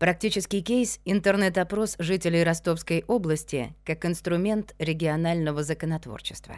Практический 0.00 0.62
кейс— 0.62 0.98
интернет-опрос 1.04 1.96
жителей 1.98 2.42
Ростовской 2.42 3.04
области 3.06 3.76
как 3.84 4.06
инструмент 4.06 4.74
регионального 4.78 5.62
законотворчества. 5.62 6.56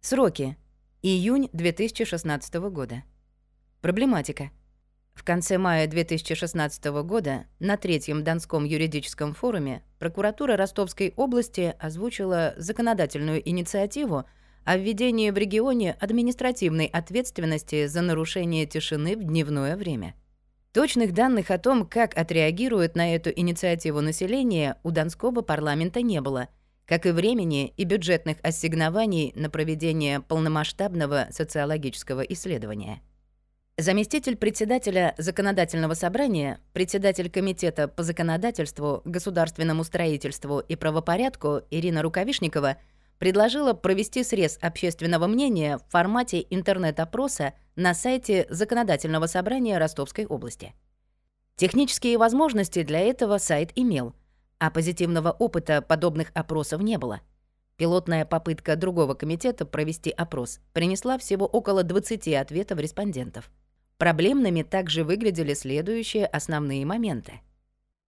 Сроки. 0.00 0.56
Июнь 1.02 1.50
2016 1.52 2.54
года. 2.70 3.02
Проблематика. 3.82 4.52
В 5.12 5.22
конце 5.22 5.58
мая 5.58 5.86
2016 5.86 6.86
года 7.02 7.44
на 7.58 7.76
Третьем 7.76 8.24
Донском 8.24 8.64
юридическом 8.64 9.34
форуме 9.34 9.82
прокуратура 9.98 10.56
Ростовской 10.56 11.12
области 11.14 11.74
озвучила 11.78 12.54
законодательную 12.56 13.46
инициативу 13.46 14.24
о 14.64 14.78
введении 14.78 15.28
в 15.28 15.36
регионе 15.36 15.92
административной 15.92 16.86
ответственности 16.86 17.86
за 17.86 18.00
нарушение 18.00 18.64
тишины 18.64 19.14
в 19.14 19.24
дневное 19.24 19.76
время— 19.76 20.14
Точных 20.76 21.14
данных 21.14 21.50
о 21.50 21.56
том, 21.56 21.86
как 21.86 22.18
отреагирует 22.18 22.96
на 22.96 23.14
эту 23.14 23.30
инициативу 23.30 24.02
население, 24.02 24.76
у 24.82 24.90
Донского 24.90 25.40
парламента 25.40 26.02
не 26.02 26.20
было, 26.20 26.48
как 26.84 27.06
и 27.06 27.12
времени 27.12 27.72
и 27.78 27.84
бюджетных 27.84 28.36
ассигнований 28.42 29.32
на 29.36 29.48
проведение 29.48 30.20
полномасштабного 30.20 31.28
социологического 31.30 32.20
исследования. 32.20 33.00
Заместитель 33.78 34.36
председателя 34.36 35.14
Законодательного 35.16 35.94
собрания, 35.94 36.60
председатель 36.74 37.30
Комитета 37.30 37.88
по 37.88 38.02
законодательству, 38.02 39.00
государственному 39.06 39.82
строительству 39.82 40.58
и 40.58 40.76
правопорядку 40.76 41.62
Ирина 41.70 42.02
Рукавишникова– 42.02 42.76
предложила 43.18 43.72
провести 43.72 44.22
срез 44.22 44.58
общественного 44.60 45.26
мнения 45.26 45.78
в 45.78 45.90
формате 45.90 46.46
интернет-опроса 46.50 47.54
на 47.74 47.94
сайте 47.94 48.46
Законодательного 48.50 49.26
собрания 49.26 49.78
Ростовской 49.78 50.26
области. 50.26 50.74
Технические 51.56 52.18
возможности 52.18 52.82
для 52.82 53.00
этого 53.00 53.38
сайт 53.38 53.70
имел, 53.74 54.14
а 54.58 54.70
позитивного 54.70 55.30
опыта 55.30 55.80
подобных 55.80 56.30
опросов 56.34 56.82
не 56.82 56.98
было. 56.98 57.20
Пилотная 57.76 58.24
попытка 58.24 58.76
другого 58.76 59.14
комитета 59.14 59.66
провести 59.66 60.10
опрос 60.10 60.60
принесла 60.72 61.18
всего 61.18 61.46
около 61.46 61.82
20 61.82 62.28
ответов 62.34 62.78
респондентов. 62.78 63.50
Проблемными 63.98 64.62
также 64.62 65.04
выглядели 65.04 65.54
следующие 65.54 66.26
основные 66.26 66.84
моменты. 66.84 67.40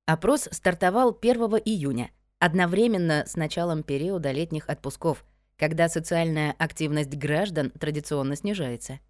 Опрос 0.06 0.48
стартовал 0.50 1.16
1 1.18 1.36
июня— 1.64 2.11
Одновременно 2.41 3.25
с 3.27 3.34
началом 3.34 3.83
периода 3.83 4.31
летних 4.31 4.69
отпусков, 4.69 5.25
когда 5.56 5.89
социальная 5.89 6.55
активность 6.58 7.17
граждан 7.17 7.72
традиционно 7.72 8.36
снижается. 8.36 9.00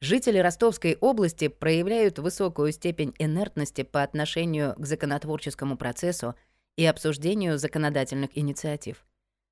Жители 0.00 0.38
Ростовской 0.38 0.96
области 1.00 1.46
проявляют 1.46 2.18
высокую 2.18 2.72
степень 2.72 3.14
инертности 3.18 3.82
по 3.82 4.02
отношению 4.02 4.74
к 4.76 4.84
законотворческому 4.86 5.76
процессу 5.76 6.34
и 6.76 6.84
обсуждению 6.84 7.58
законодательных 7.58 8.36
инициатив. 8.36 9.04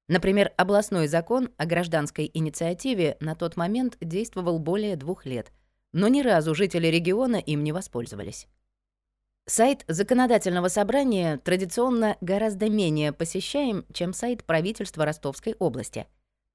Например, 0.09 0.53
областной 0.57 1.07
закон 1.07 1.51
о 1.57 1.67
гражданской 1.67 2.29
инициативе 2.33 3.17
на 3.21 3.37
тот 3.37 3.57
момент 3.57 3.97
действовал 4.01 4.59
более 4.59 4.97
двух 4.97 5.27
лет, 5.27 5.53
но 5.93 6.09
ни 6.09 6.23
разу 6.23 6.55
жители 6.55 6.89
региона 6.89 7.37
им 7.37 7.63
не 7.63 7.73
воспользовались. 7.73 8.49
Сайт 9.49 9.85
законодательного 9.87 10.69
собрания 10.69 11.39
традиционно 11.39 12.17
гораздо 12.21 12.69
менее 12.69 13.13
посещаем, 13.13 13.85
чем 13.93 14.13
сайт 14.13 14.45
правительства 14.45 15.05
Ростовской 15.05 15.55
области. 15.59 16.07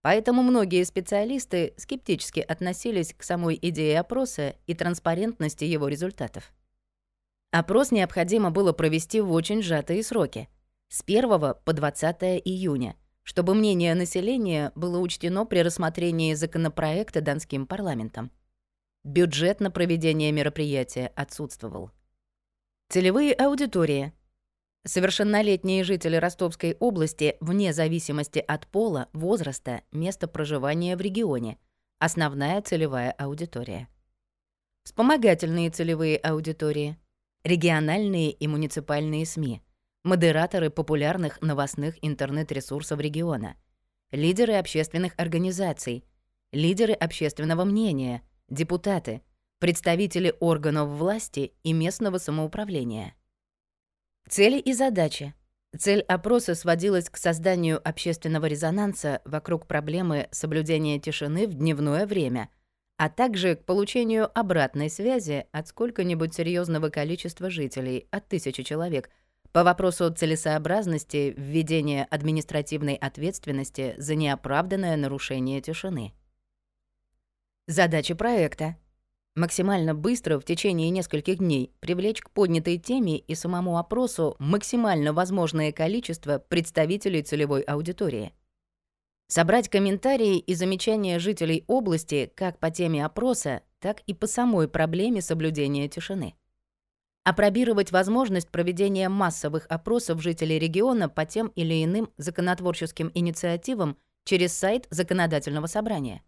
Поэтому 0.02 0.44
многие 0.44 0.84
специалисты 0.84 1.74
скептически 1.78 2.42
относились 2.42 3.14
к 3.14 3.24
самой 3.24 3.58
идее 3.62 4.00
опроса 4.00 4.56
и 4.68 4.74
транспарентности 4.74 5.64
его 5.64 5.88
результатов. 5.88 6.52
Опрос 7.52 7.92
необходимо 7.92 8.52
было 8.52 8.74
провести 8.74 9.22
в 9.22 9.32
очень 9.32 9.62
сжатые 9.62 10.04
сроки— 10.04 10.50
с 10.92 11.04
1 11.04 11.56
по 11.64 11.72
20 11.72 12.42
июня, 12.44 12.98
чтобы 13.24 13.56
мнение 13.56 13.96
населения 13.96 14.74
было 14.76 15.00
учтено 15.00 15.46
при 15.46 15.60
рассмотрении 15.60 16.34
законопроекта 16.34 17.22
Донским 17.22 17.66
парламентом. 17.66 18.30
Бюджет 19.06 19.62
на 19.62 19.72
проведение 19.72 20.34
мероприятия 20.34 21.14
отсутствовал. 21.16 21.92
Целевые 22.92 23.32
аудитории. 23.32 24.12
Совершеннолетние 24.86 25.86
жители 25.86 26.18
Ростовской 26.18 26.76
области 26.78 27.38
вне 27.40 27.72
зависимости 27.72 28.40
от 28.40 28.68
пола, 28.68 29.08
возраста, 29.14 29.84
места 29.94 30.28
проживания 30.28 30.98
в 30.98 31.00
регионе. 31.00 31.58
Основная 32.00 32.62
целевая 32.62 33.14
аудитория. 33.14 33.88
Вспомогательные 34.84 35.70
целевые 35.70 36.18
аудитории. 36.18 36.98
Региональные 37.46 38.32
и 38.32 38.46
муниципальные 38.50 39.26
СМИ. 39.26 39.62
Модераторы 40.04 40.70
популярных 40.70 41.42
новостных 41.42 41.96
интернет-ресурсов 42.02 43.00
региона. 43.00 43.56
Лидеры 44.12 44.56
общественных 44.56 45.14
организаций. 45.16 46.04
Лидеры 46.52 46.92
общественного 46.92 47.64
мнения. 47.64 48.22
Депутаты– 48.50 49.22
представители 49.62 50.34
органов 50.40 50.90
власти 50.90 51.54
и 51.62 51.72
местного 51.72 52.18
самоуправления. 52.18 53.14
Цели 54.28 54.58
и 54.58 54.74
задачи. 54.74 55.36
Цель 55.78 56.02
опроса 56.02 56.56
сводилась 56.56 57.12
к 57.12 57.18
созданию 57.18 57.80
общественного 57.88 58.48
резонанса 58.48 59.22
вокруг 59.24 59.68
проблемы 59.68 60.28
соблюдения 60.32 61.00
тишины 61.00 61.46
в 61.46 61.54
дневное 61.54 62.08
время, 62.08 62.50
а 62.98 63.08
также 63.08 63.56
к 63.56 63.64
получению 63.64 64.32
обратной 64.34 64.90
связи 64.90 65.46
от 65.52 65.68
сколько-нибудь 65.68 66.34
серьезного 66.34 66.90
количества 66.90 67.52
жителей, 67.52 68.08
от 68.10 68.28
тысячи 68.28 68.64
человек, 68.64 69.12
по 69.52 69.64
вопросу 69.64 70.12
целесообразности 70.12 71.36
введения 71.38 72.06
административной 72.06 72.96
ответственности 72.96 73.94
за 73.98 74.16
неоправданное 74.16 74.98
нарушение 74.98 75.62
тишины. 75.62 76.16
Задачи 77.68 78.16
проекта— 78.16 78.76
максимально 79.36 79.96
быстро 79.96 80.40
в 80.40 80.46
течение 80.46 80.90
нескольких 80.90 81.38
дней 81.38 81.72
привлечь 81.80 82.22
к 82.22 82.30
поднятой 82.30 82.78
теме 82.78 83.18
и 83.18 83.36
самому 83.36 83.78
опросу 83.78 84.36
максимально 84.40 85.14
возможное 85.14 85.72
количество 85.72 86.40
представителей 86.40 87.24
целевой 87.24 87.62
аудитории. 87.62 88.34
Собрать 89.28 89.70
комментарии 89.70 90.40
и 90.40 90.54
замечания 90.54 91.18
жителей 91.18 91.64
области 91.68 92.32
как 92.36 92.60
по 92.60 92.70
теме 92.70 93.06
опроса, 93.06 93.62
так 93.80 94.02
и 94.02 94.14
по 94.14 94.28
самой 94.28 94.68
проблеме 94.68 95.22
соблюдения 95.22 95.88
тишины. 95.88 96.36
Опробировать 97.24 97.92
возможность 97.92 98.50
проведения 98.50 99.08
массовых 99.08 99.68
опросов 99.70 100.22
жителей 100.22 100.60
региона 100.60 101.08
по 101.08 101.26
тем 101.26 101.48
или 101.50 101.84
иным 101.84 102.12
законотворческим 102.18 103.12
инициативам 103.14 103.98
через 104.26 104.54
сайт 104.54 104.88
законодательного 104.90 105.68
собрания 105.68 106.24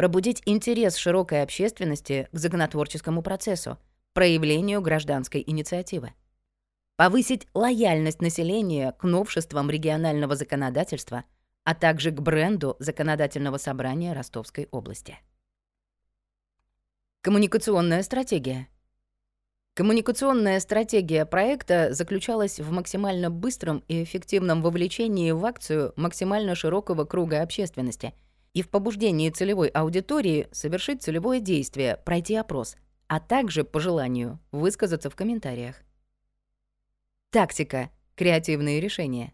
пробудить 0.00 0.40
интерес 0.46 0.96
широкой 0.96 1.42
общественности 1.42 2.26
к 2.32 2.38
законотворческому 2.38 3.20
процессу, 3.20 3.76
проявлению 4.14 4.80
гражданской 4.80 5.44
инициативы, 5.46 6.14
повысить 6.96 7.46
лояльность 7.52 8.22
населения 8.22 8.92
к 8.92 9.04
новшествам 9.04 9.68
регионального 9.68 10.36
законодательства, 10.36 11.24
а 11.64 11.74
также 11.74 12.12
к 12.12 12.20
бренду 12.22 12.76
Законодательного 12.78 13.58
собрания 13.58 14.14
Ростовской 14.14 14.68
области. 14.70 15.18
Коммуникационная 17.20 18.02
стратегия. 18.02 18.68
Коммуникационная 19.74 20.60
стратегия 20.60 21.26
проекта 21.26 21.92
заключалась 21.92 22.58
в 22.58 22.70
максимально 22.70 23.28
быстром 23.28 23.84
и 23.86 24.02
эффективном 24.02 24.62
вовлечении 24.62 25.30
в 25.32 25.44
акцию 25.44 25.92
максимально 25.96 26.54
широкого 26.54 27.04
круга 27.04 27.42
общественности— 27.42 28.14
и 28.52 28.62
в 28.62 28.68
побуждении 28.68 29.30
целевой 29.30 29.68
аудитории 29.68 30.48
совершить 30.52 31.02
целевое 31.02 31.40
действие, 31.40 31.98
пройти 32.04 32.34
опрос, 32.34 32.76
а 33.06 33.20
также, 33.20 33.64
по 33.64 33.80
желанию, 33.80 34.38
высказаться 34.52 35.10
в 35.10 35.16
комментариях. 35.16 35.76
Тактика. 37.30 37.90
Креативные 38.16 38.80
решения. 38.80 39.32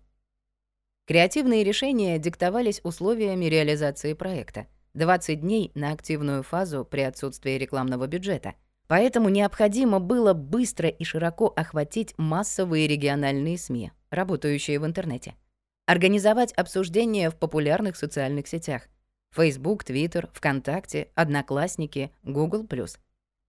Креативные 1.07 1.65
решения 1.65 2.19
диктовались 2.19 2.81
условиями 2.85 3.47
реализации 3.47 4.13
проекта. 4.13 4.67
20 4.95 5.41
дней 5.41 5.73
на 5.75 5.93
активную 5.93 6.43
фазу 6.43 6.85
при 6.85 7.03
отсутствии 7.03 7.53
рекламного 7.53 8.07
бюджета. 8.07 8.55
Поэтому 8.89 9.29
необходимо 9.29 9.99
было 9.99 10.33
быстро 10.33 10.89
и 10.89 11.05
широко 11.05 11.53
охватить 11.57 12.15
массовые 12.17 12.87
региональные 12.87 13.59
СМИ, 13.59 13.93
работающие 14.11 14.79
в 14.79 14.87
интернете. 14.87 15.35
Организовать 15.87 16.53
обсуждения 16.53 17.31
в 17.31 17.37
популярных 17.37 17.97
социальных 17.97 18.47
сетях, 18.49 18.89
Facebook, 19.31 19.85
Twitter, 19.85 20.29
ВКонтакте, 20.33 21.11
Одноклассники, 21.15 22.13
Google+. 22.23 22.67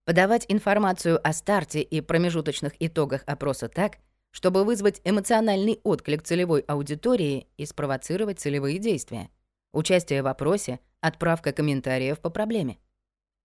Подавать 0.04 0.46
информацию 0.48 1.20
о 1.26 1.32
старте 1.32 1.82
и 1.82 2.00
промежуточных 2.00 2.72
итогах 2.80 3.22
опроса 3.26 3.68
так, 3.68 3.98
чтобы 4.30 4.64
вызвать 4.64 5.00
эмоциональный 5.04 5.80
отклик 5.84 6.22
целевой 6.22 6.60
аудитории 6.60 7.48
и 7.56 7.66
спровоцировать 7.66 8.40
целевые 8.40 8.78
действия. 8.78 9.30
Участие 9.72 10.22
в 10.22 10.26
опросе, 10.26 10.80
отправка 11.00 11.52
комментариев 11.52 12.20
по 12.20 12.30
проблеме. 12.30 12.78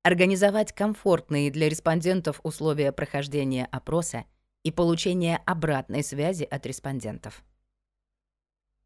организовать 0.03 0.73
комфортные 0.73 1.49
для 1.49 1.69
респондентов 1.69 2.41
условия 2.43 2.91
прохождения 2.91 3.65
опроса 3.71 4.25
и 4.63 4.71
получения 4.71 5.41
обратной 5.45 6.03
связи 6.03 6.43
от 6.43 6.65
респондентов. 6.65 7.43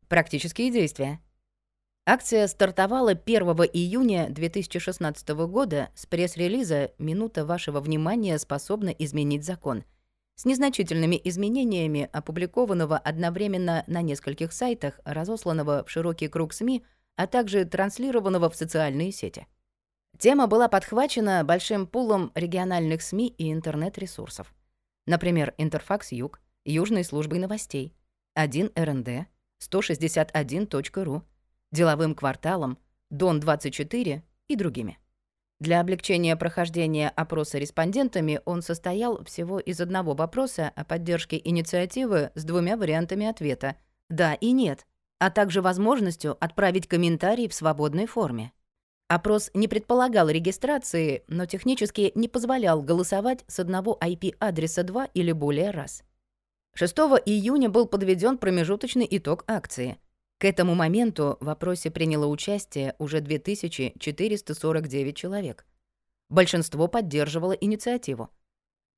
Практические 0.08 0.72
действия. 0.72 1.20
Акция 2.10 2.48
стартовала 2.48 3.12
1 3.12 3.42
июня 3.74 4.30
2016 4.30 5.28
года 5.46 5.90
с 5.94 6.06
пресс-релиза 6.06 6.92
«Минута 6.98 7.46
вашего 7.46 7.82
внимания 7.82 8.40
способна 8.40 8.92
изменить 8.92 9.44
закон», 9.44 9.84
с 10.36 10.46
незначительными 10.46 11.20
изменениями, 11.22 12.10
опубликованного 12.14 12.98
одновременно 12.98 13.84
на 13.88 14.02
нескольких 14.02 14.54
сайтах, 14.54 15.02
разосланного 15.04 15.84
в 15.84 15.92
широкий 15.92 16.30
круг 16.30 16.54
СМИ, 16.54 16.82
а 17.18 17.28
также 17.28 17.66
транслированного 17.66 18.50
в 18.50 18.56
социальные 18.56 19.12
сети. 19.12 19.46
Тема 20.18 20.48
была 20.48 20.70
подхвачена 20.70 21.44
большим 21.44 21.86
пулом 21.88 22.32
региональных 22.36 23.02
СМИ 23.02 23.36
и 23.38 23.52
интернет-ресурсов. 23.52 24.56
Например, 25.08 25.54
Интерфакс 25.58 26.14
Юг, 26.14 26.40
Южной 26.64 27.04
службой 27.04 27.40
новостей, 27.40 27.94
1 28.36 28.72
РНД, 28.78 29.28
161.ру, 29.62 31.24
деловым 31.72 32.16
кварталом, 32.16 32.78
Дон-24 33.10 34.22
и 34.48 34.56
другими. 34.56 34.98
Для 35.60 35.80
облегчения 35.80 36.36
прохождения 36.36 37.10
опроса 37.10 37.58
респондентами 37.58 38.42
он 38.46 38.62
состоял 38.62 39.24
всего 39.24 39.60
из 39.60 39.82
одного 39.82 40.14
вопроса 40.14 40.72
о 40.76 40.86
поддержке 40.86 41.42
инициативы 41.44 42.32
с 42.36 42.44
двумя 42.44 42.78
вариантами 42.78 43.26
ответа 43.26 43.76
«да» 44.10 44.36
и 44.36 44.52
«нет», 44.52 44.86
а 45.20 45.32
также 45.32 45.64
возможностью 45.64 46.38
отправить 46.40 46.88
комментарий 46.88 47.48
в 47.48 47.56
свободной 47.56 48.06
форме. 48.06 48.52
Опрос 49.08 49.50
не 49.56 49.68
предполагал 49.68 50.30
регистрации, 50.30 51.24
но 51.28 51.48
технически 51.48 52.12
не 52.14 52.28
позволял 52.28 52.84
голосовать 52.84 53.44
с 53.48 53.60
одного 53.60 53.98
IP-адреса 54.00 54.84
два 54.84 55.06
или 55.06 55.32
более 55.32 55.72
раз. 55.72 56.04
6 56.76 56.96
июня 57.26 57.70
был 57.70 57.88
подведен 57.88 58.38
промежуточный 58.38 59.08
итог 59.10 59.44
акции— 59.48 59.98
к 60.38 60.46
этому 60.46 60.76
моменту 60.76 61.38
в 61.40 61.50
опросе 61.50 61.90
приняло 61.90 62.28
участие 62.28 62.96
уже 63.00 63.22
2449 63.22 65.16
человек. 65.16 65.66
Большинство 66.30 66.88
поддерживало 66.88 67.54
инициативу. 67.54 68.30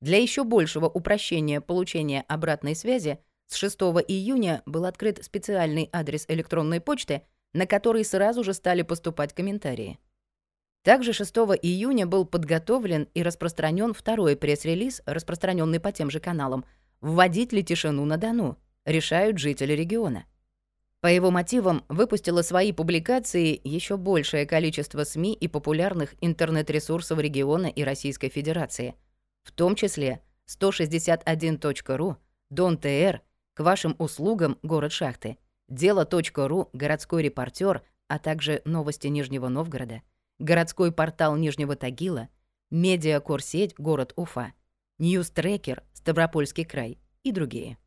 Для 0.00 0.18
еще 0.18 0.44
большего 0.44 0.86
упрощения 0.86 1.60
получения 1.60 2.24
обратной 2.28 2.74
связи 2.74 3.18
с 3.46 3.56
6 3.56 3.76
июня 4.08 4.62
был 4.66 4.84
открыт 4.84 5.24
специальный 5.24 5.88
адрес 5.92 6.24
электронной 6.28 6.80
почты, 6.80 7.22
на 7.52 7.66
который 7.66 8.04
сразу 8.04 8.44
же 8.44 8.54
стали 8.54 8.82
поступать 8.82 9.34
комментарии. 9.34 9.98
Также 10.82 11.12
6 11.12 11.34
июня 11.62 12.06
был 12.06 12.24
подготовлен 12.24 13.08
и 13.12 13.22
распространен 13.22 13.92
второй 13.92 14.36
пресс-релиз, 14.36 15.02
распространенный 15.04 15.80
по 15.80 15.92
тем 15.92 16.10
же 16.10 16.20
каналам 16.20 16.64
«Вводить 17.00 17.52
ли 17.52 17.62
тишину 17.62 18.04
на 18.04 18.16
Дону?» 18.16 18.58
решают 18.84 19.38
жители 19.38 19.72
региона. 19.74 20.24
По 21.00 21.06
его 21.06 21.30
мотивам 21.30 21.84
выпустило 21.88 22.42
свои 22.42 22.72
публикации 22.72 23.58
еще 23.64 23.96
большее 23.96 24.44
количество 24.44 25.04
СМИ 25.04 25.32
и 25.32 25.48
популярных 25.48 26.14
интернет-ресурсов 26.20 27.18
региона 27.18 27.66
и 27.66 27.82
Российской 27.82 28.28
Федерации, 28.28 28.94
в 29.42 29.52
том 29.52 29.76
числе 29.76 30.20
161.ru, 30.46 32.16
Дон 32.50 32.76
ТР, 32.76 33.22
к 33.54 33.60
вашим 33.60 33.96
услугам 33.98 34.58
город 34.62 34.92
Шахты, 34.92 35.38
Дело.ру, 35.68 36.68
городской 36.72 37.22
репортер, 37.22 37.82
а 38.08 38.18
также 38.18 38.60
новости 38.64 39.06
Нижнего 39.06 39.48
Новгорода, 39.48 40.02
городской 40.38 40.92
портал 40.92 41.36
Нижнего 41.36 41.76
Тагила, 41.76 42.28
медиакорсеть 42.70 43.74
город 43.78 44.12
Уфа, 44.16 44.52
NewsTracker, 44.98 45.82
Ставропольский 45.94 46.64
край 46.64 46.98
и 47.22 47.32
другие. 47.32 47.78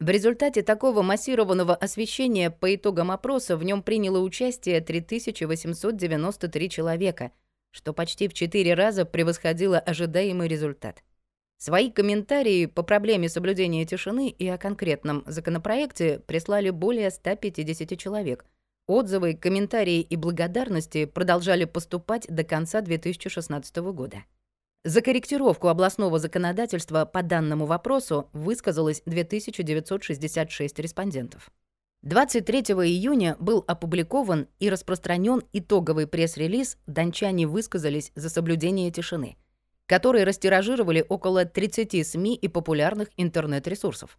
В 0.00 0.08
результате 0.08 0.62
такого 0.62 1.02
массированного 1.02 1.74
освещения 1.74 2.50
по 2.50 2.74
итогам 2.74 3.12
опроса 3.12 3.56
в 3.56 3.62
нем 3.62 3.82
приняло 3.82 4.18
участие 4.18 4.80
3893 4.80 6.68
человека, 6.68 7.30
что 7.70 7.92
почти 7.92 8.26
в 8.26 8.34
4 8.34 8.74
раза 8.74 9.04
превосходило 9.04 9.78
ожидаемый 9.78 10.48
результат. 10.48 11.02
Свои 11.58 11.90
комментарии 11.90 12.66
по 12.66 12.82
проблеме 12.82 13.28
соблюдения 13.28 13.86
тишины 13.86 14.28
и 14.28 14.48
о 14.48 14.58
конкретном 14.58 15.22
законопроекте 15.26 16.18
прислали 16.26 16.70
более 16.70 17.10
150 17.10 17.96
человек. 17.96 18.44
Отзывы, 18.86 19.34
комментарии 19.34 20.00
и 20.00 20.16
благодарности 20.16 21.06
продолжали 21.06 21.64
поступать 21.64 22.26
до 22.28 22.44
конца 22.44 22.80
2016 22.80 23.76
года. 23.76 24.24
За 24.86 25.00
корректировку 25.00 25.68
областного 25.68 26.18
законодательства 26.18 27.06
по 27.06 27.22
данному 27.22 27.64
вопросу 27.64 28.28
высказалось 28.34 29.00
2966 29.06 30.78
респондентов. 30.78 31.50
23 32.02 32.60
июня 32.60 33.34
был 33.40 33.64
опубликован 33.66 34.46
и 34.60 34.68
распространен 34.68 35.42
итоговый 35.54 36.06
пресс-релиз 36.06 36.76
«Дончане 36.86 37.46
высказались 37.46 38.12
за 38.14 38.28
соблюдение 38.28 38.90
тишины», 38.90 39.38
который 39.86 40.24
растиражировали 40.24 41.02
около 41.08 41.46
30 41.46 42.06
СМИ 42.06 42.34
и 42.34 42.48
популярных 42.48 43.08
интернет-ресурсов. 43.16 44.18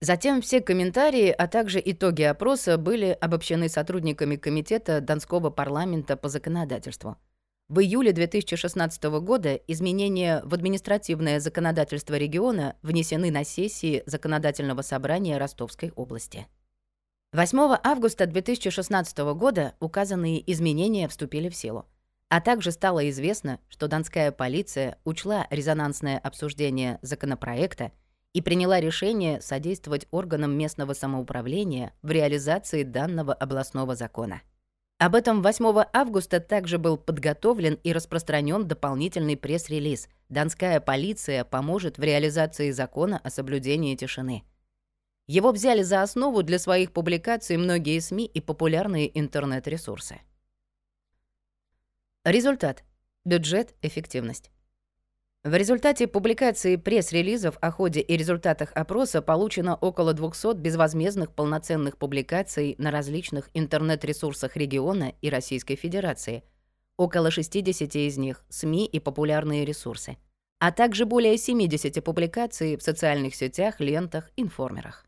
Затем 0.00 0.40
все 0.40 0.62
комментарии, 0.62 1.28
а 1.28 1.48
также 1.48 1.82
итоги 1.84 2.22
опроса 2.22 2.78
были 2.78 3.08
обобщены 3.20 3.68
сотрудниками 3.68 4.36
Комитета 4.36 5.02
Донского 5.02 5.50
парламента 5.50 6.16
по 6.16 6.30
законодательству– 6.30 7.18
в 7.68 7.80
июле 7.80 8.12
2016 8.12 9.04
года 9.20 9.54
изменения 9.66 10.40
в 10.44 10.54
административное 10.54 11.38
законодательство 11.38 12.14
региона 12.14 12.76
внесены 12.82 13.30
на 13.30 13.44
сессии 13.44 14.02
Законодательного 14.06 14.80
собрания 14.80 15.36
Ростовской 15.36 15.92
области. 15.94 16.46
8 17.32 17.76
августа 17.84 18.26
2016 18.26 19.18
года 19.34 19.74
указанные 19.80 20.50
изменения 20.50 21.08
вступили 21.08 21.50
в 21.50 21.54
силу. 21.54 21.84
А 22.30 22.40
также 22.40 22.72
стало 22.72 23.08
известно, 23.10 23.60
что 23.68 23.86
донская 23.86 24.32
полиция 24.32 24.96
учла 25.04 25.46
резонансное 25.50 26.18
обсуждение 26.18 26.98
законопроекта 27.02 27.92
и 28.32 28.40
приняла 28.40 28.80
решение 28.80 29.42
содействовать 29.42 30.06
органам 30.10 30.56
местного 30.56 30.94
самоуправления 30.94 31.92
в 32.00 32.10
реализации 32.10 32.82
данного 32.82 33.34
областного 33.34 33.94
закона. 33.94 34.40
Об 34.98 35.14
этом 35.14 35.42
8 35.42 35.84
августа 35.92 36.40
также 36.40 36.76
был 36.76 36.96
подготовлен 36.96 37.78
и 37.84 37.92
распространен 37.92 38.66
дополнительный 38.66 39.36
пресс-релиз 39.36 40.08
«Донская 40.28 40.80
полиция 40.80 41.44
поможет 41.44 41.98
в 41.98 42.02
реализации 42.02 42.72
закона 42.72 43.20
о 43.22 43.30
соблюдении 43.30 43.94
тишины». 43.94 44.42
Его 45.28 45.52
взяли 45.52 45.82
за 45.82 46.02
основу 46.02 46.42
для 46.42 46.58
своих 46.58 46.92
публикаций 46.92 47.56
многие 47.58 48.00
СМИ 48.00 48.26
и 48.26 48.40
популярные 48.40 49.16
интернет-ресурсы. 49.16 50.20
Результат. 52.24 52.82
Бюджет, 53.24 53.76
эффективность. 53.82 54.50
В 55.44 55.54
результате 55.54 56.08
публикации 56.08 56.74
пресс-релизов 56.74 57.58
о 57.60 57.70
ходе 57.70 58.00
и 58.00 58.16
результатах 58.16 58.72
опроса 58.74 59.22
получено 59.22 59.76
около 59.76 60.12
200 60.12 60.56
безвозмездных 60.56 61.32
полноценных 61.32 61.96
публикаций 61.96 62.74
на 62.78 62.90
различных 62.90 63.48
интернет-ресурсах 63.54 64.56
региона 64.56 65.14
и 65.22 65.30
Российской 65.30 65.76
Федерации, 65.76 66.42
около 66.96 67.30
60 67.30 67.94
из 67.94 68.18
них— 68.18 68.44
СМИ 68.48 68.86
и 68.86 68.98
популярные 68.98 69.64
ресурсы, 69.64 70.16
а 70.58 70.72
также 70.72 71.06
более 71.06 71.38
70 71.38 72.02
публикаций 72.02 72.76
в 72.76 72.82
социальных 72.82 73.36
сетях, 73.36 73.78
лентах, 73.78 74.32
информерах. 74.36 75.06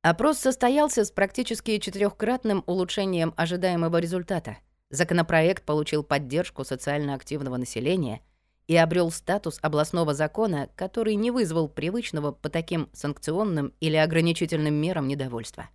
Опрос 0.00 0.38
состоялся 0.38 1.04
с 1.04 1.10
практически 1.10 1.76
четырехкратным 1.76 2.64
улучшением 2.66 3.34
ожидаемого 3.36 3.98
результата. 3.98 4.56
Законопроект 4.88 5.66
получил 5.66 6.02
поддержку 6.02 6.64
социально 6.64 7.12
активного 7.12 7.58
населения— 7.58 8.22
и 8.68 8.76
обрел 8.76 9.10
статус 9.10 9.58
областного 9.62 10.14
закона, 10.14 10.68
который 10.76 11.16
не 11.16 11.30
вызвал 11.32 11.68
привычного 11.68 12.32
по 12.32 12.50
таким 12.50 12.88
санкционным 12.92 13.72
или 13.80 13.96
ограничительным 13.96 14.74
мерам 14.74 15.08
недовольства. 15.08 15.70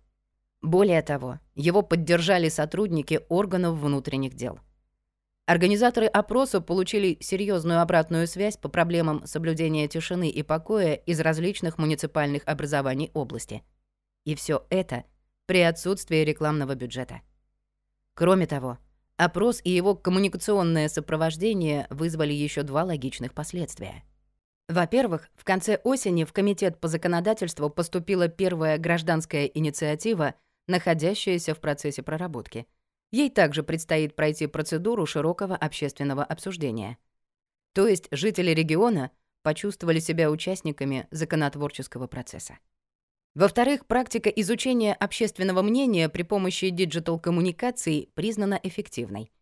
Более 0.62 1.02
того, 1.02 1.40
его 1.54 1.82
поддержали 1.82 2.48
сотрудники 2.48 3.20
органов 3.28 3.78
внутренних 3.78 4.34
дел. 4.34 4.60
Организаторы 5.44 6.06
опроса 6.06 6.62
получили 6.62 7.18
серьезную 7.20 7.82
обратную 7.82 8.26
связь 8.26 8.56
по 8.56 8.70
проблемам 8.70 9.26
соблюдения 9.26 9.88
тишины 9.88 10.30
и 10.30 10.42
покоя 10.42 10.94
из 10.94 11.20
различных 11.20 11.76
муниципальных 11.76 12.44
образований 12.46 13.10
области. 13.12 13.62
И 14.24 14.34
все 14.36 14.64
это 14.70 15.04
при 15.44 15.60
отсутствии 15.60 16.24
рекламного 16.24 16.74
бюджета. 16.76 17.20
Кроме 18.14 18.46
того, 18.46 18.78
Опрос 19.16 19.60
и 19.62 19.70
его 19.70 19.94
коммуникационное 19.94 20.88
сопровождение 20.88 21.86
вызвали 21.88 22.32
еще 22.32 22.64
два 22.64 22.82
логичных 22.82 23.32
последствия. 23.32 24.02
Во-первых, 24.68 25.28
в 25.36 25.44
конце 25.44 25.76
осени 25.84 26.24
в 26.24 26.32
Комитет 26.32 26.80
по 26.80 26.88
законодательству 26.88 27.70
поступила 27.70 28.26
первая 28.26 28.76
гражданская 28.76 29.44
инициатива, 29.44 30.34
находящаяся 30.66 31.54
в 31.54 31.60
процессе 31.60 32.02
проработки. 32.02 32.66
Ей 33.12 33.30
также 33.30 33.62
предстоит 33.62 34.16
пройти 34.16 34.48
процедуру 34.48 35.06
широкого 35.06 35.54
общественного 35.54 36.24
обсуждения. 36.24 36.98
То 37.72 37.86
есть 37.86 38.08
жители 38.10 38.50
региона 38.50 39.12
почувствовали 39.42 40.00
себя 40.00 40.30
участниками 40.30 41.06
законотворческого 41.12 42.08
процесса. 42.08 42.58
Во-вторых, 43.34 43.86
практика 43.86 44.30
изучения 44.30 44.94
общественного 44.94 45.62
мнения 45.62 46.08
при 46.08 46.22
помощи 46.22 46.68
диджитал-коммуникаций 46.70 48.08
признана 48.14 48.60
эффективной. 48.62 49.32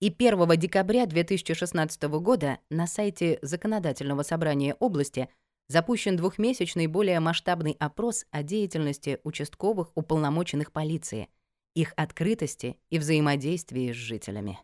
И 0.00 0.08
1 0.08 0.48
декабря 0.58 1.06
2016 1.06 2.02
года 2.20 2.58
на 2.70 2.88
сайте 2.88 3.38
Законодательного 3.42 4.24
собрания 4.24 4.74
области 4.80 5.28
запущен 5.68 6.16
двухмесячный 6.16 6.88
более 6.88 7.20
масштабный 7.20 7.76
опрос 7.78 8.26
о 8.32 8.42
деятельности 8.42 9.20
участковых 9.22 9.92
уполномоченных 9.94 10.72
полиции, 10.72 11.28
их 11.74 11.92
открытости 11.96 12.76
и 12.90 12.98
взаимодействии 12.98 13.92
с 13.92 13.96
жителями. 13.96 14.58